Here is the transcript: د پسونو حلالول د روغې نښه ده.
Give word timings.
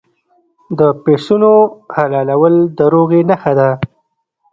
د 0.79 0.81
پسونو 1.03 1.51
حلالول 1.95 2.55
د 2.77 2.79
روغې 2.93 3.21
نښه 3.29 3.53
ده. 3.59 3.69